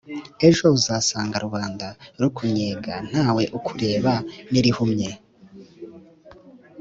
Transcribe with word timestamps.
ejo 0.47 0.63
uzasanga 0.77 1.35
rubanda 1.45 1.87
rukunnyega 2.21 2.93
nta 3.09 3.27
we 3.35 3.43
ukureba 3.57 4.13
n'irihuye. 4.51 5.09